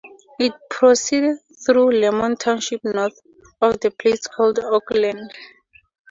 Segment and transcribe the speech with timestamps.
[0.39, 3.21] It proceeded through Lemon Township north
[3.61, 5.31] of the place later called Oakland.